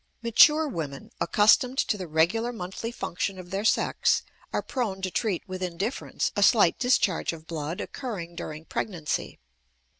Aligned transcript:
Mature 0.23 0.67
women, 0.67 1.11
accustomed 1.21 1.77
to 1.77 1.95
the 1.95 2.07
regular 2.07 2.51
monthly 2.51 2.91
function 2.91 3.37
of 3.37 3.51
their 3.51 3.63
sex, 3.63 4.23
are 4.51 4.63
prone 4.63 4.99
to 5.03 5.11
treat 5.11 5.47
with 5.47 5.61
indifference 5.61 6.31
a 6.35 6.41
slight 6.41 6.79
discharge 6.79 7.33
of 7.33 7.45
blood 7.45 7.79
occurring 7.79 8.33
during 8.35 8.65
pregnancy. 8.65 9.37